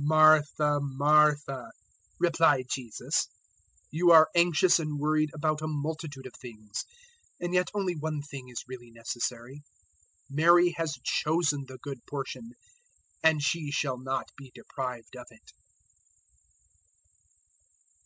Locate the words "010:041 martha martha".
0.00-1.70